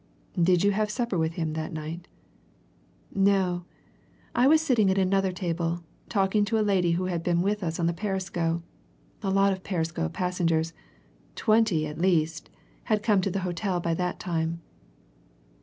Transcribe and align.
"Did 0.41 0.63
you 0.63 0.71
have 0.71 0.89
supper 0.89 1.15
with 1.15 1.33
him 1.33 1.53
that 1.53 1.71
night?" 1.73 2.07
"No 3.13 3.65
I 4.33 4.47
was 4.47 4.59
sitting 4.59 4.89
at 4.89 4.97
another 4.97 5.31
table, 5.31 5.83
talking 6.09 6.43
to 6.45 6.57
a 6.57 6.65
lady 6.65 6.93
who 6.93 7.05
had 7.05 7.21
been 7.21 7.43
with 7.43 7.63
us 7.63 7.79
on 7.79 7.85
the 7.85 7.93
Perisco. 7.93 8.63
A 9.21 9.29
lot 9.29 9.53
of 9.53 9.61
Perisco 9.61 10.09
passengers 10.09 10.73
twenty, 11.35 11.85
at 11.85 11.99
least 12.01 12.49
had 12.85 13.03
come 13.03 13.21
to 13.21 13.29
the 13.29 13.41
hotel 13.41 13.79
by 13.79 13.93
that 13.93 14.19
time." 14.19 14.63